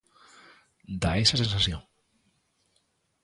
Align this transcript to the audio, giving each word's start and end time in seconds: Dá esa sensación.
Dá 1.01 1.11
esa 1.23 1.39
sensación. 1.41 1.81